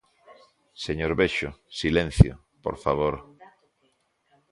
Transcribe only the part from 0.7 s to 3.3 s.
Señor Bexo, silencio, por favor.